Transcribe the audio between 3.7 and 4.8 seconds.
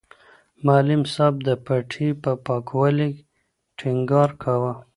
ټینګار کاوه.